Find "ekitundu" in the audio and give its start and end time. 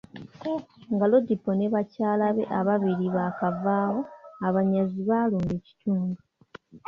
5.59-6.21